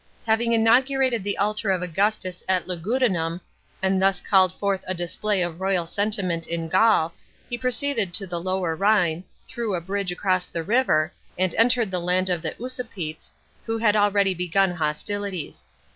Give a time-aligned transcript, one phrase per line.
[0.25, 3.39] Having inaugurated the altar of Augustus at Lugudunum,
[3.83, 7.13] and thus called forth a display of loyal sentiment in Gaul,
[7.47, 11.99] he proceeded to the lower Rhine, threw a bridge acioss the river, and entered the
[12.01, 13.33] land of the Usipetes,
[13.67, 15.67] who had already begun hostilities.